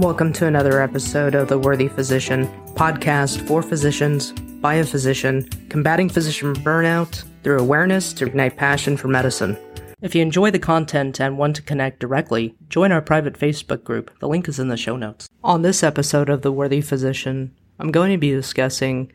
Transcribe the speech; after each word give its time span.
Welcome 0.00 0.32
to 0.32 0.46
another 0.46 0.80
episode 0.80 1.34
of 1.34 1.48
The 1.48 1.58
Worthy 1.58 1.86
Physician, 1.86 2.46
podcast 2.72 3.46
for 3.46 3.62
physicians, 3.62 4.32
by 4.32 4.76
a 4.76 4.84
physician, 4.84 5.46
combating 5.68 6.08
physician 6.08 6.54
burnout 6.54 7.22
through 7.42 7.58
awareness 7.58 8.14
to 8.14 8.24
ignite 8.24 8.56
passion 8.56 8.96
for 8.96 9.08
medicine. 9.08 9.58
If 10.00 10.14
you 10.14 10.22
enjoy 10.22 10.52
the 10.52 10.58
content 10.58 11.20
and 11.20 11.36
want 11.36 11.54
to 11.56 11.62
connect 11.62 12.00
directly, 12.00 12.54
join 12.70 12.92
our 12.92 13.02
private 13.02 13.38
Facebook 13.38 13.84
group. 13.84 14.10
The 14.20 14.28
link 14.28 14.48
is 14.48 14.58
in 14.58 14.68
the 14.68 14.78
show 14.78 14.96
notes. 14.96 15.28
On 15.44 15.60
this 15.60 15.82
episode 15.82 16.30
of 16.30 16.40
The 16.40 16.50
Worthy 16.50 16.80
Physician, 16.80 17.54
I'm 17.78 17.90
going 17.90 18.10
to 18.10 18.16
be 18.16 18.30
discussing 18.30 19.12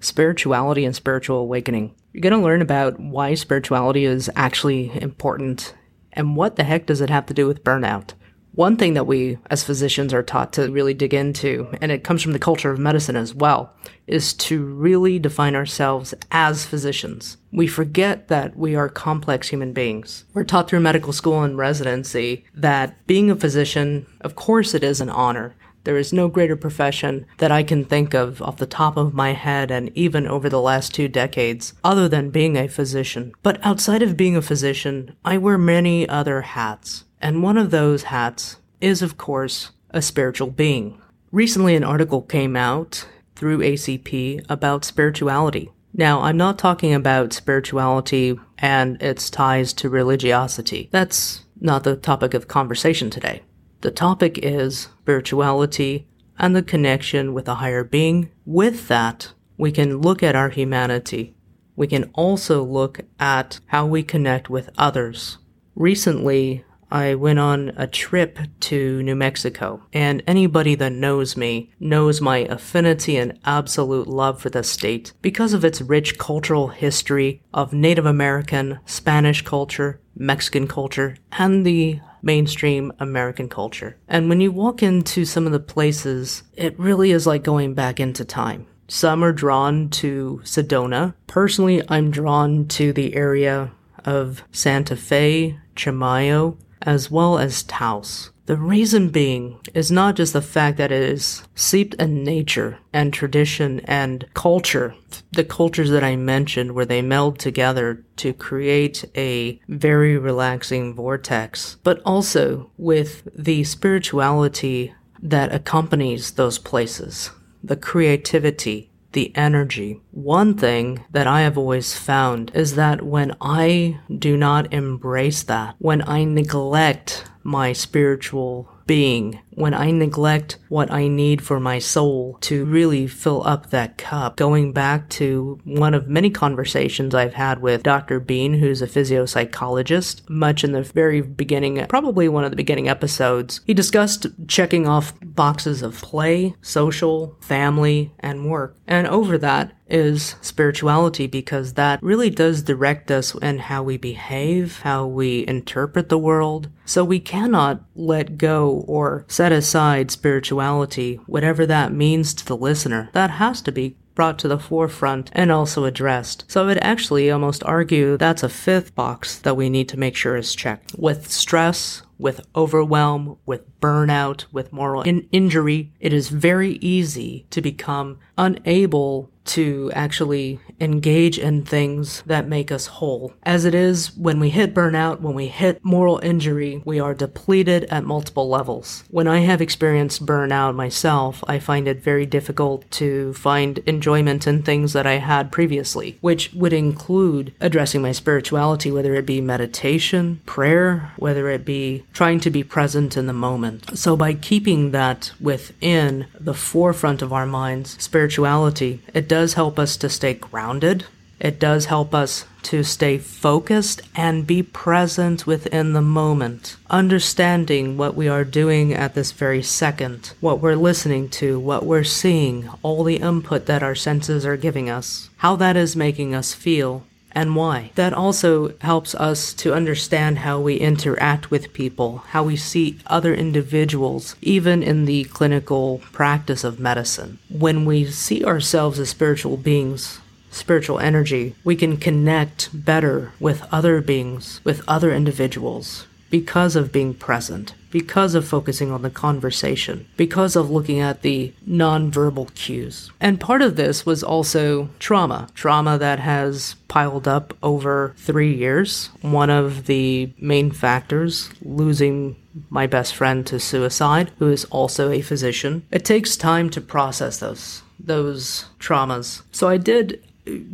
spirituality 0.00 0.84
and 0.84 0.96
spiritual 0.96 1.38
awakening. 1.38 1.94
You're 2.12 2.22
going 2.22 2.32
to 2.32 2.44
learn 2.44 2.60
about 2.60 2.98
why 2.98 3.34
spirituality 3.34 4.04
is 4.04 4.28
actually 4.34 5.00
important 5.00 5.76
and 6.12 6.34
what 6.34 6.56
the 6.56 6.64
heck 6.64 6.86
does 6.86 7.00
it 7.00 7.08
have 7.08 7.26
to 7.26 7.34
do 7.34 7.46
with 7.46 7.62
burnout. 7.62 8.14
One 8.54 8.76
thing 8.76 8.94
that 8.94 9.08
we 9.08 9.38
as 9.50 9.64
physicians 9.64 10.14
are 10.14 10.22
taught 10.22 10.52
to 10.52 10.70
really 10.70 10.94
dig 10.94 11.12
into, 11.12 11.68
and 11.80 11.90
it 11.90 12.04
comes 12.04 12.22
from 12.22 12.32
the 12.32 12.38
culture 12.38 12.70
of 12.70 12.78
medicine 12.78 13.16
as 13.16 13.34
well, 13.34 13.74
is 14.06 14.32
to 14.34 14.64
really 14.64 15.18
define 15.18 15.56
ourselves 15.56 16.14
as 16.30 16.64
physicians. 16.64 17.36
We 17.52 17.66
forget 17.66 18.28
that 18.28 18.56
we 18.56 18.76
are 18.76 18.88
complex 18.88 19.48
human 19.48 19.72
beings. 19.72 20.24
We're 20.34 20.44
taught 20.44 20.70
through 20.70 20.80
medical 20.80 21.12
school 21.12 21.42
and 21.42 21.58
residency 21.58 22.44
that 22.54 23.04
being 23.08 23.28
a 23.28 23.34
physician, 23.34 24.06
of 24.20 24.36
course, 24.36 24.72
it 24.72 24.84
is 24.84 25.00
an 25.00 25.10
honor. 25.10 25.56
There 25.82 25.98
is 25.98 26.12
no 26.12 26.28
greater 26.28 26.56
profession 26.56 27.26
that 27.38 27.50
I 27.50 27.64
can 27.64 27.84
think 27.84 28.14
of 28.14 28.40
off 28.40 28.58
the 28.58 28.66
top 28.66 28.96
of 28.96 29.14
my 29.14 29.32
head 29.32 29.72
and 29.72 29.90
even 29.96 30.28
over 30.28 30.48
the 30.48 30.62
last 30.62 30.94
two 30.94 31.08
decades 31.08 31.74
other 31.82 32.08
than 32.08 32.30
being 32.30 32.56
a 32.56 32.68
physician. 32.68 33.32
But 33.42 33.58
outside 33.66 34.00
of 34.00 34.16
being 34.16 34.36
a 34.36 34.42
physician, 34.42 35.16
I 35.24 35.38
wear 35.38 35.58
many 35.58 36.08
other 36.08 36.40
hats. 36.42 37.04
And 37.24 37.42
one 37.42 37.56
of 37.56 37.70
those 37.70 38.02
hats 38.02 38.58
is, 38.82 39.00
of 39.00 39.16
course, 39.16 39.70
a 39.88 40.02
spiritual 40.02 40.50
being. 40.50 41.00
Recently, 41.32 41.74
an 41.74 41.82
article 41.82 42.20
came 42.20 42.54
out 42.54 43.08
through 43.34 43.60
ACP 43.60 44.44
about 44.50 44.84
spirituality. 44.84 45.70
Now, 45.94 46.20
I'm 46.20 46.36
not 46.36 46.58
talking 46.58 46.92
about 46.92 47.32
spirituality 47.32 48.38
and 48.58 49.00
its 49.00 49.30
ties 49.30 49.72
to 49.72 49.88
religiosity. 49.88 50.90
That's 50.92 51.46
not 51.58 51.82
the 51.84 51.96
topic 51.96 52.34
of 52.34 52.46
conversation 52.46 53.08
today. 53.08 53.40
The 53.80 53.90
topic 53.90 54.36
is 54.36 54.88
spirituality 55.00 56.06
and 56.38 56.54
the 56.54 56.62
connection 56.62 57.32
with 57.32 57.48
a 57.48 57.54
higher 57.54 57.84
being. 57.84 58.32
With 58.44 58.88
that, 58.88 59.32
we 59.56 59.72
can 59.72 60.02
look 60.02 60.22
at 60.22 60.36
our 60.36 60.50
humanity. 60.50 61.34
We 61.74 61.86
can 61.86 62.10
also 62.12 62.62
look 62.62 63.00
at 63.18 63.60
how 63.68 63.86
we 63.86 64.02
connect 64.02 64.50
with 64.50 64.68
others. 64.76 65.38
Recently, 65.74 66.66
I 66.94 67.16
went 67.16 67.40
on 67.40 67.72
a 67.76 67.88
trip 67.88 68.38
to 68.60 69.02
New 69.02 69.16
Mexico, 69.16 69.82
and 69.92 70.22
anybody 70.28 70.76
that 70.76 70.92
knows 70.92 71.36
me 71.36 71.72
knows 71.80 72.20
my 72.20 72.38
affinity 72.38 73.16
and 73.16 73.36
absolute 73.44 74.06
love 74.06 74.40
for 74.40 74.48
the 74.48 74.62
state 74.62 75.12
because 75.20 75.54
of 75.54 75.64
its 75.64 75.80
rich 75.80 76.18
cultural 76.18 76.68
history 76.68 77.42
of 77.52 77.72
Native 77.72 78.06
American, 78.06 78.78
Spanish 78.86 79.42
culture, 79.42 79.98
Mexican 80.14 80.68
culture, 80.68 81.16
and 81.32 81.66
the 81.66 81.98
mainstream 82.22 82.92
American 83.00 83.48
culture. 83.48 83.96
And 84.06 84.28
when 84.28 84.40
you 84.40 84.52
walk 84.52 84.80
into 84.80 85.24
some 85.24 85.46
of 85.46 85.52
the 85.52 85.58
places, 85.58 86.44
it 86.54 86.78
really 86.78 87.10
is 87.10 87.26
like 87.26 87.42
going 87.42 87.74
back 87.74 87.98
into 87.98 88.24
time. 88.24 88.68
Some 88.86 89.24
are 89.24 89.32
drawn 89.32 89.88
to 89.90 90.42
Sedona. 90.44 91.14
Personally, 91.26 91.82
I'm 91.88 92.12
drawn 92.12 92.68
to 92.68 92.92
the 92.92 93.16
area 93.16 93.72
of 94.04 94.44
Santa 94.52 94.94
Fe, 94.94 95.58
Chimayo, 95.74 96.56
as 96.84 97.10
well 97.10 97.38
as 97.38 97.62
Taos. 97.62 98.30
The 98.46 98.56
reason 98.56 99.08
being 99.08 99.58
is 99.72 99.90
not 99.90 100.16
just 100.16 100.34
the 100.34 100.42
fact 100.42 100.76
that 100.76 100.92
it 100.92 101.02
is 101.02 101.42
steeped 101.54 101.94
in 101.94 102.22
nature 102.24 102.78
and 102.92 103.10
tradition 103.10 103.80
and 103.84 104.26
culture, 104.34 104.94
the 105.32 105.44
cultures 105.44 105.88
that 105.88 106.04
I 106.04 106.16
mentioned 106.16 106.72
where 106.72 106.84
they 106.84 107.00
meld 107.00 107.38
together 107.38 108.04
to 108.16 108.34
create 108.34 109.04
a 109.16 109.58
very 109.66 110.18
relaxing 110.18 110.92
vortex, 110.94 111.78
but 111.84 112.02
also 112.04 112.70
with 112.76 113.26
the 113.34 113.64
spirituality 113.64 114.94
that 115.22 115.54
accompanies 115.54 116.32
those 116.32 116.58
places, 116.58 117.30
the 117.62 117.76
creativity, 117.76 118.90
the 119.14 119.34
energy. 119.34 120.00
One 120.10 120.54
thing 120.54 121.04
that 121.10 121.26
I 121.26 121.40
have 121.40 121.56
always 121.56 121.96
found 121.96 122.50
is 122.54 122.74
that 122.76 123.02
when 123.02 123.34
I 123.40 123.98
do 124.16 124.36
not 124.36 124.72
embrace 124.72 125.42
that, 125.44 125.76
when 125.78 126.06
I 126.06 126.24
neglect 126.24 127.24
my 127.42 127.72
spiritual 127.72 128.68
being, 128.86 129.40
when 129.50 129.74
I 129.74 129.90
neglect 129.90 130.58
what 130.68 130.90
I 130.90 131.08
need 131.08 131.42
for 131.42 131.60
my 131.60 131.78
soul 131.78 132.38
to 132.42 132.64
really 132.64 133.06
fill 133.06 133.46
up 133.46 133.70
that 133.70 133.96
cup. 133.98 134.36
Going 134.36 134.72
back 134.72 135.08
to 135.10 135.60
one 135.64 135.94
of 135.94 136.08
many 136.08 136.30
conversations 136.30 137.14
I've 137.14 137.34
had 137.34 137.62
with 137.62 137.82
Dr. 137.82 138.20
Bean, 138.20 138.54
who's 138.54 138.82
a 138.82 138.86
physiopsychologist, 138.86 140.28
much 140.28 140.64
in 140.64 140.72
the 140.72 140.82
very 140.82 141.20
beginning, 141.20 141.84
probably 141.86 142.28
one 142.28 142.44
of 142.44 142.50
the 142.50 142.56
beginning 142.56 142.88
episodes, 142.88 143.60
he 143.64 143.74
discussed 143.74 144.26
checking 144.48 144.86
off 144.86 145.14
boxes 145.22 145.82
of 145.82 146.00
play, 146.00 146.54
social, 146.60 147.36
family, 147.40 148.12
and 148.20 148.50
work. 148.50 148.76
And 148.86 149.06
over 149.06 149.38
that, 149.38 149.72
is 149.88 150.36
spirituality 150.40 151.26
because 151.26 151.74
that 151.74 152.02
really 152.02 152.30
does 152.30 152.62
direct 152.62 153.10
us 153.10 153.34
in 153.36 153.58
how 153.58 153.82
we 153.82 153.96
behave, 153.96 154.80
how 154.80 155.06
we 155.06 155.46
interpret 155.46 156.08
the 156.08 156.18
world. 156.18 156.68
So 156.84 157.04
we 157.04 157.20
cannot 157.20 157.82
let 157.94 158.38
go 158.38 158.84
or 158.86 159.24
set 159.28 159.52
aside 159.52 160.10
spirituality, 160.10 161.16
whatever 161.26 161.66
that 161.66 161.92
means 161.92 162.34
to 162.34 162.46
the 162.46 162.56
listener. 162.56 163.10
That 163.12 163.30
has 163.30 163.60
to 163.62 163.72
be 163.72 163.96
brought 164.14 164.38
to 164.38 164.48
the 164.48 164.58
forefront 164.58 165.30
and 165.32 165.50
also 165.50 165.84
addressed. 165.84 166.44
So 166.48 166.62
I 166.62 166.66
would 166.66 166.78
actually 166.78 167.30
almost 167.30 167.64
argue 167.64 168.16
that's 168.16 168.42
a 168.42 168.48
fifth 168.48 168.94
box 168.94 169.38
that 169.40 169.56
we 169.56 169.68
need 169.68 169.88
to 169.88 169.98
make 169.98 170.16
sure 170.16 170.36
is 170.36 170.54
checked. 170.54 170.94
With 170.96 171.30
stress, 171.30 172.02
with 172.18 172.40
overwhelm, 172.54 173.38
with 173.44 173.62
burnout, 173.80 174.44
with 174.52 174.72
moral 174.72 175.02
in- 175.02 175.28
injury, 175.32 175.92
it 175.98 176.12
is 176.12 176.28
very 176.28 176.72
easy 176.74 177.46
to 177.50 177.60
become 177.60 178.18
unable 178.38 179.30
to 179.44 179.90
actually 179.94 180.60
engage 180.80 181.38
in 181.38 181.64
things 181.64 182.22
that 182.26 182.48
make 182.48 182.72
us 182.72 182.86
whole. 182.86 183.32
As 183.42 183.64
it 183.64 183.74
is, 183.74 184.16
when 184.16 184.40
we 184.40 184.50
hit 184.50 184.74
burnout, 184.74 185.20
when 185.20 185.34
we 185.34 185.48
hit 185.48 185.84
moral 185.84 186.18
injury, 186.22 186.82
we 186.84 186.98
are 187.00 187.14
depleted 187.14 187.84
at 187.84 188.04
multiple 188.04 188.48
levels. 188.48 189.04
When 189.10 189.28
I 189.28 189.40
have 189.40 189.60
experienced 189.60 190.26
burnout 190.26 190.74
myself, 190.74 191.42
I 191.46 191.58
find 191.58 191.88
it 191.88 192.02
very 192.02 192.26
difficult 192.26 192.90
to 192.92 193.34
find 193.34 193.78
enjoyment 193.78 194.46
in 194.46 194.62
things 194.62 194.92
that 194.92 195.06
I 195.06 195.14
had 195.14 195.52
previously, 195.52 196.18
which 196.20 196.52
would 196.52 196.72
include 196.72 197.54
addressing 197.60 198.02
my 198.02 198.12
spirituality, 198.12 198.90
whether 198.90 199.14
it 199.14 199.26
be 199.26 199.40
meditation, 199.40 200.40
prayer, 200.46 201.12
whether 201.16 201.48
it 201.48 201.64
be 201.64 202.04
trying 202.12 202.40
to 202.40 202.50
be 202.50 202.64
present 202.64 203.16
in 203.16 203.26
the 203.26 203.32
moment. 203.32 203.96
So 203.96 204.16
by 204.16 204.34
keeping 204.34 204.90
that 204.90 205.32
within 205.40 206.26
the 206.38 206.54
forefront 206.54 207.22
of 207.22 207.32
our 207.32 207.46
minds, 207.46 208.02
spirituality, 208.02 209.02
it 209.12 209.28
does 209.34 209.54
help 209.54 209.80
us 209.80 209.96
to 209.96 210.08
stay 210.08 210.32
grounded. 210.32 211.06
It 211.40 211.58
does 211.58 211.86
help 211.86 212.14
us 212.14 212.44
to 212.70 212.84
stay 212.84 213.18
focused 213.18 214.00
and 214.14 214.46
be 214.46 214.62
present 214.62 215.44
within 215.44 215.92
the 215.92 216.00
moment, 216.00 216.76
understanding 216.88 217.96
what 217.96 218.14
we 218.14 218.28
are 218.28 218.44
doing 218.44 218.94
at 218.94 219.16
this 219.16 219.32
very 219.32 219.60
second, 219.60 220.34
what 220.38 220.60
we're 220.60 220.76
listening 220.76 221.28
to, 221.30 221.58
what 221.58 221.84
we're 221.84 222.04
seeing, 222.04 222.70
all 222.84 223.02
the 223.02 223.16
input 223.16 223.66
that 223.66 223.82
our 223.82 223.96
senses 223.96 224.46
are 224.46 224.56
giving 224.56 224.88
us, 224.88 225.30
how 225.38 225.56
that 225.56 225.76
is 225.76 225.96
making 225.96 226.32
us 226.32 226.54
feel, 226.54 227.02
and 227.34 227.56
why. 227.56 227.90
That 227.94 228.12
also 228.12 228.74
helps 228.80 229.14
us 229.14 229.52
to 229.54 229.74
understand 229.74 230.38
how 230.38 230.60
we 230.60 230.76
interact 230.76 231.50
with 231.50 231.72
people, 231.72 232.18
how 232.28 232.44
we 232.44 232.56
see 232.56 232.98
other 233.06 233.34
individuals, 233.34 234.36
even 234.40 234.82
in 234.82 235.04
the 235.04 235.24
clinical 235.24 236.00
practice 236.12 236.64
of 236.64 236.80
medicine. 236.80 237.38
When 237.50 237.84
we 237.84 238.06
see 238.06 238.44
ourselves 238.44 238.98
as 238.98 239.10
spiritual 239.10 239.56
beings, 239.56 240.20
spiritual 240.50 241.00
energy, 241.00 241.54
we 241.64 241.76
can 241.76 241.96
connect 241.96 242.70
better 242.72 243.32
with 243.40 243.66
other 243.72 244.00
beings, 244.00 244.60
with 244.62 244.82
other 244.86 245.12
individuals, 245.12 246.06
because 246.34 246.74
of 246.74 246.90
being 246.90 247.14
present, 247.14 247.74
because 247.92 248.34
of 248.34 248.44
focusing 248.44 248.90
on 248.90 249.02
the 249.02 249.08
conversation, 249.08 250.04
because 250.16 250.56
of 250.56 250.68
looking 250.68 250.98
at 250.98 251.22
the 251.22 251.54
nonverbal 251.64 252.52
cues. 252.56 253.12
And 253.20 253.38
part 253.38 253.62
of 253.62 253.76
this 253.76 254.04
was 254.04 254.24
also 254.24 254.88
trauma, 254.98 255.46
trauma 255.54 255.96
that 255.96 256.18
has 256.18 256.74
piled 256.88 257.28
up 257.28 257.56
over 257.62 258.16
three 258.16 258.52
years. 258.52 259.10
One 259.20 259.48
of 259.48 259.86
the 259.86 260.32
main 260.40 260.72
factors, 260.72 261.50
losing 261.62 262.34
my 262.68 262.88
best 262.88 263.14
friend 263.14 263.46
to 263.46 263.60
suicide, 263.60 264.32
who 264.40 264.50
is 264.50 264.64
also 264.72 265.12
a 265.12 265.22
physician. 265.22 265.86
It 265.92 266.04
takes 266.04 266.36
time 266.36 266.68
to 266.70 266.80
process 266.80 267.38
those 267.38 267.82
those 268.00 268.64
traumas. 268.80 269.42
So 269.52 269.68
I 269.68 269.76
did 269.76 270.20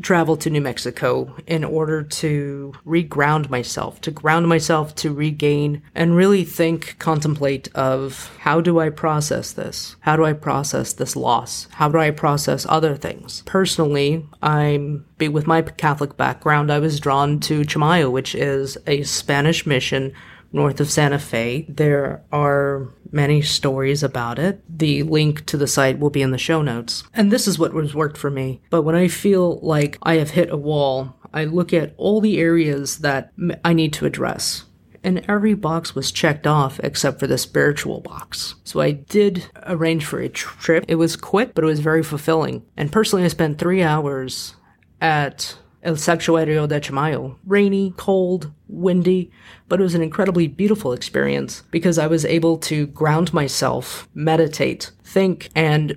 travel 0.02 0.36
to 0.36 0.50
New 0.50 0.60
Mexico 0.60 1.34
in 1.46 1.64
order 1.64 2.02
to 2.02 2.72
reground 2.84 3.50
myself, 3.50 4.00
to 4.02 4.10
ground 4.10 4.48
myself, 4.48 4.94
to 4.96 5.12
regain 5.12 5.82
and 5.94 6.16
really 6.16 6.44
think, 6.44 6.96
contemplate 6.98 7.68
of 7.74 8.34
how 8.40 8.60
do 8.60 8.80
I 8.80 8.90
process 8.90 9.52
this? 9.52 9.96
How 10.00 10.16
do 10.16 10.24
I 10.24 10.32
process 10.32 10.92
this 10.92 11.16
loss? 11.16 11.68
How 11.72 11.88
do 11.88 11.98
I 11.98 12.10
process 12.10 12.66
other 12.68 12.96
things? 12.96 13.42
Personally, 13.46 14.26
I'm 14.42 15.06
with 15.18 15.46
my 15.46 15.62
Catholic 15.62 16.16
background, 16.16 16.72
I 16.72 16.78
was 16.78 16.98
drawn 16.98 17.40
to 17.40 17.62
Chimayo, 17.62 18.10
which 18.10 18.34
is 18.34 18.78
a 18.86 19.02
Spanish 19.02 19.66
mission 19.66 20.14
north 20.52 20.80
of 20.80 20.90
Santa 20.90 21.18
Fe. 21.18 21.66
There 21.68 22.22
are 22.32 22.88
many 23.12 23.42
stories 23.42 24.02
about 24.02 24.38
it. 24.38 24.62
The 24.68 25.02
link 25.02 25.46
to 25.46 25.56
the 25.56 25.66
site 25.66 25.98
will 25.98 26.10
be 26.10 26.22
in 26.22 26.30
the 26.30 26.38
show 26.38 26.62
notes. 26.62 27.04
And 27.14 27.30
this 27.30 27.46
is 27.46 27.58
what 27.58 27.74
has 27.74 27.94
worked 27.94 28.16
for 28.16 28.30
me. 28.30 28.60
But 28.70 28.82
when 28.82 28.94
I 28.94 29.08
feel 29.08 29.58
like 29.60 29.98
I 30.02 30.14
have 30.14 30.30
hit 30.30 30.50
a 30.50 30.56
wall, 30.56 31.16
I 31.32 31.44
look 31.44 31.72
at 31.72 31.94
all 31.96 32.20
the 32.20 32.38
areas 32.38 32.98
that 32.98 33.32
I 33.64 33.72
need 33.72 33.92
to 33.94 34.06
address. 34.06 34.64
And 35.02 35.24
every 35.28 35.54
box 35.54 35.94
was 35.94 36.12
checked 36.12 36.46
off 36.46 36.78
except 36.80 37.20
for 37.20 37.26
the 37.26 37.38
spiritual 37.38 38.00
box. 38.00 38.56
So 38.64 38.80
I 38.80 38.90
did 38.90 39.46
arrange 39.62 40.04
for 40.04 40.20
a 40.20 40.28
trip. 40.28 40.84
It 40.88 40.96
was 40.96 41.16
quick, 41.16 41.54
but 41.54 41.64
it 41.64 41.68
was 41.68 41.80
very 41.80 42.02
fulfilling. 42.02 42.66
And 42.76 42.92
personally, 42.92 43.24
I 43.24 43.28
spent 43.28 43.58
three 43.58 43.82
hours 43.82 44.56
at 45.00 45.56
El 45.82 45.94
Sanctuario 45.94 46.68
de 46.68 46.80
Chimayo. 46.80 47.36
Rainy, 47.46 47.94
cold, 47.96 48.52
windy, 48.68 49.30
but 49.68 49.80
it 49.80 49.82
was 49.82 49.94
an 49.94 50.02
incredibly 50.02 50.46
beautiful 50.46 50.92
experience 50.92 51.62
because 51.70 51.98
I 51.98 52.06
was 52.06 52.24
able 52.24 52.58
to 52.58 52.86
ground 52.88 53.32
myself, 53.32 54.08
meditate, 54.14 54.90
think, 55.04 55.48
and 55.54 55.96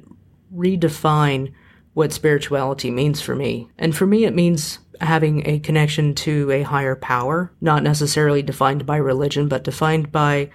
redefine 0.56 1.53
what 1.94 2.13
spirituality 2.13 2.89
means 2.89 3.21
for 3.21 3.35
me. 3.35 3.69
And 3.77 3.95
for 3.95 4.06
me, 4.06 4.25
it 4.25 4.33
means 4.33 4.80
having 5.01 5.47
a 5.47 5.59
connection 5.59 6.15
to 6.15 6.50
a 6.51 6.63
higher 6.63 6.95
power, 6.95 7.51
not 7.62 7.83
necessarily 7.83 8.41
defined 8.41 8.86
by 8.86 8.97
religion, 8.97 9.47
but 9.47 9.63
defined 9.63 10.12
by 10.12 10.50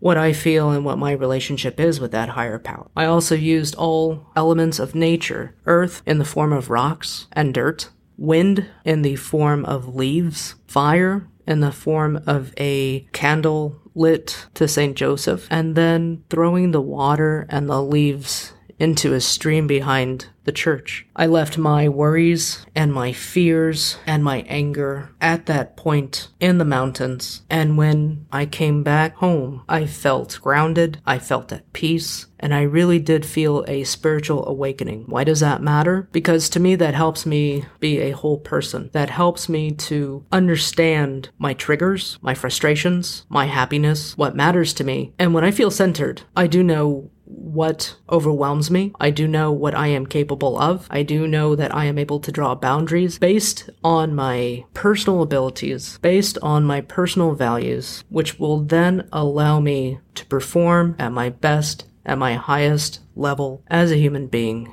what 0.00 0.16
I 0.18 0.32
feel 0.32 0.70
and 0.70 0.84
what 0.84 0.98
my 0.98 1.12
relationship 1.12 1.80
is 1.80 1.98
with 1.98 2.12
that 2.12 2.30
higher 2.30 2.58
power. 2.58 2.90
I 2.96 3.06
also 3.06 3.34
used 3.34 3.74
all 3.76 4.26
elements 4.36 4.78
of 4.78 4.94
nature 4.94 5.54
earth 5.66 6.02
in 6.04 6.18
the 6.18 6.24
form 6.24 6.52
of 6.52 6.68
rocks 6.70 7.26
and 7.32 7.54
dirt, 7.54 7.88
wind 8.16 8.66
in 8.84 9.02
the 9.02 9.16
form 9.16 9.64
of 9.64 9.94
leaves, 9.94 10.54
fire 10.66 11.26
in 11.46 11.60
the 11.60 11.72
form 11.72 12.22
of 12.26 12.54
a 12.58 13.00
candle 13.12 13.80
lit 13.94 14.46
to 14.54 14.66
St. 14.66 14.96
Joseph, 14.96 15.46
and 15.50 15.74
then 15.74 16.24
throwing 16.30 16.70
the 16.70 16.80
water 16.80 17.46
and 17.48 17.68
the 17.68 17.82
leaves 17.82 18.53
into 18.78 19.12
a 19.12 19.20
stream 19.20 19.66
behind 19.66 20.26
the 20.44 20.52
church. 20.52 21.06
I 21.16 21.26
left 21.26 21.58
my 21.58 21.88
worries 21.88 22.64
and 22.74 22.92
my 22.92 23.12
fears 23.12 23.96
and 24.06 24.22
my 24.22 24.42
anger 24.42 25.10
at 25.20 25.46
that 25.46 25.76
point 25.76 26.28
in 26.38 26.58
the 26.58 26.64
mountains. 26.64 27.42
And 27.50 27.76
when 27.76 28.26
I 28.30 28.46
came 28.46 28.82
back 28.82 29.16
home, 29.16 29.62
I 29.68 29.86
felt 29.86 30.38
grounded, 30.42 31.00
I 31.06 31.18
felt 31.18 31.52
at 31.52 31.72
peace, 31.72 32.26
and 32.38 32.54
I 32.54 32.62
really 32.62 32.98
did 32.98 33.24
feel 33.24 33.64
a 33.66 33.84
spiritual 33.84 34.46
awakening. 34.46 35.04
Why 35.06 35.24
does 35.24 35.40
that 35.40 35.62
matter? 35.62 36.08
Because 36.12 36.50
to 36.50 36.60
me, 36.60 36.74
that 36.76 36.94
helps 36.94 37.24
me 37.24 37.64
be 37.80 38.00
a 38.00 38.10
whole 38.10 38.38
person. 38.38 38.90
That 38.92 39.08
helps 39.08 39.48
me 39.48 39.70
to 39.70 40.26
understand 40.30 41.30
my 41.38 41.54
triggers, 41.54 42.18
my 42.20 42.34
frustrations, 42.34 43.24
my 43.30 43.46
happiness, 43.46 44.16
what 44.18 44.36
matters 44.36 44.74
to 44.74 44.84
me. 44.84 45.14
And 45.18 45.32
when 45.32 45.44
I 45.44 45.52
feel 45.52 45.70
centered, 45.70 46.22
I 46.36 46.46
do 46.46 46.62
know 46.62 47.10
what 47.44 47.96
overwhelms 48.10 48.70
me. 48.70 48.92
I 48.98 49.10
do 49.10 49.28
know 49.28 49.52
what 49.52 49.74
I 49.74 49.88
am 49.88 50.06
capable 50.06 50.58
of. 50.58 50.86
I 50.90 51.02
do 51.02 51.26
know 51.26 51.54
that 51.54 51.74
I 51.74 51.84
am 51.84 51.98
able 51.98 52.18
to 52.20 52.32
draw 52.32 52.54
boundaries 52.54 53.18
based 53.18 53.68
on 53.82 54.14
my 54.14 54.64
personal 54.72 55.22
abilities, 55.22 55.98
based 55.98 56.38
on 56.42 56.64
my 56.64 56.80
personal 56.80 57.34
values, 57.34 58.02
which 58.08 58.38
will 58.38 58.60
then 58.60 59.08
allow 59.12 59.60
me 59.60 59.98
to 60.14 60.26
perform 60.26 60.96
at 60.98 61.12
my 61.12 61.28
best, 61.28 61.84
at 62.06 62.18
my 62.18 62.34
highest 62.34 63.00
level 63.14 63.62
as 63.68 63.92
a 63.92 63.98
human 63.98 64.26
being, 64.26 64.72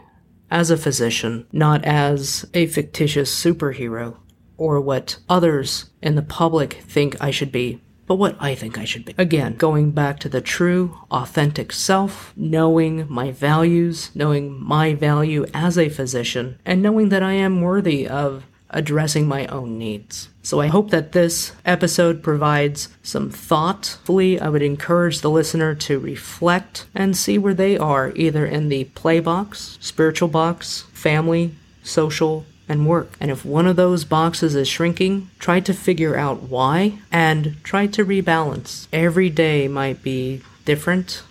as 0.50 0.72
a 0.72 0.78
physician, 0.78 1.48
not 1.52 1.84
as 1.84 2.46
a 2.54 2.68
fictitious 2.68 3.34
superhero 3.34 4.18
or 4.58 4.80
what 4.80 5.18
others 5.28 5.90
in 6.02 6.16
the 6.16 6.22
public 6.22 6.74
think 6.74 7.18
I 7.20 7.32
should 7.32 7.52
be 7.52 7.82
but 8.08 8.16
what 8.16 8.36
I 8.40 8.56
think 8.56 8.78
I 8.78 8.86
should 8.86 9.06
be. 9.06 9.16
Again, 9.18 9.56
going 9.56 9.92
back 9.92 10.20
to 10.20 10.30
the 10.30 10.42
true, 10.42 10.98
authentic 11.10 11.72
self, 11.72 12.34
knowing 12.36 13.06
my 13.10 13.32
values, 13.32 14.12
knowing 14.14 14.62
my 14.62 14.94
value 14.94 15.46
as 15.54 15.78
a 15.78 15.90
physician, 15.90 16.58
and 16.66 16.82
knowing 16.82 17.10
that 17.10 17.24
I 17.24 17.34
am 17.34 17.62
worthy 17.62 18.08
of 18.08 18.46
addressing 18.72 19.28
my 19.28 19.46
own 19.48 19.78
needs. 19.78 20.30
So 20.44 20.60
I 20.60 20.68
hope 20.68 20.90
that 20.90 21.12
this 21.12 21.52
episode 21.66 22.24
provides 22.24 22.90
some 23.04 23.30
thought. 23.30 23.86
thoughtfully. 23.86 24.40
I 24.40 24.50
would 24.50 24.62
encourage 24.62 25.22
the 25.22 25.30
listener 25.30 25.76
to 25.76 26.00
reflect 26.00 26.86
and 26.96 27.16
see 27.16 27.38
where 27.38 27.54
they 27.54 27.78
are, 27.78 28.12
either 28.16 28.46
in 28.46 28.70
the 28.70 28.86
play 28.86 29.20
box, 29.20 29.78
spiritual 29.82 30.30
box, 30.30 30.82
family, 30.94 31.54
social, 31.84 32.46
and 32.72 32.88
work. 32.88 33.18
And 33.20 33.30
if 33.30 33.46
one 33.46 33.68
of 33.68 33.76
those 33.76 34.06
boxes 34.06 34.56
is 34.56 34.68
shrinking, 34.68 35.30
try 35.38 35.60
to 35.60 35.74
figure 35.74 36.18
out 36.18 36.44
why 36.44 37.00
and 37.12 37.58
try 37.64 37.86
to 37.88 38.06
rebalance. 38.06 38.88
Every 38.94 39.30
day 39.30 39.68
might 39.68 40.02
be 40.02 40.42
different, 40.66 41.24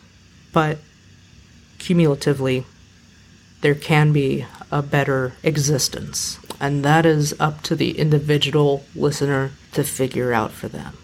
but 0.52 0.78
cumulatively, 1.78 2.64
there 3.62 3.75
can 3.75 4.12
be 4.12 4.46
a 4.70 4.82
better 4.82 5.32
existence. 5.42 6.38
And 6.60 6.84
that 6.84 7.06
is 7.06 7.34
up 7.40 7.62
to 7.62 7.75
the 7.75 7.98
individual 7.98 8.84
listener 8.94 9.52
to 9.72 9.82
figure 9.82 10.32
out 10.32 10.52
for 10.52 10.69
them. 10.69 10.96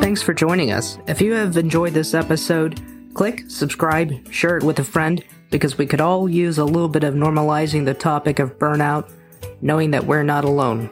Thanks 0.00 0.22
for 0.22 0.34
joining 0.34 0.72
us. 0.72 0.98
If 1.06 1.20
you 1.20 1.34
have 1.34 1.56
enjoyed 1.56 1.92
this 1.92 2.14
episode, 2.14 2.80
click, 3.14 3.44
subscribe, 3.48 4.32
share 4.32 4.56
it 4.56 4.64
with 4.64 4.78
a 4.78 4.84
friend 4.84 5.22
because 5.50 5.78
we 5.78 5.86
could 5.86 6.00
all 6.00 6.28
use 6.28 6.58
a 6.58 6.64
little 6.64 6.88
bit 6.88 7.04
of 7.04 7.14
normalizing 7.14 7.84
the 7.84 7.94
topic 7.94 8.38
of 8.38 8.58
burnout, 8.58 9.10
knowing 9.60 9.90
that 9.92 10.04
we're 10.04 10.22
not 10.22 10.44
alone. 10.44 10.90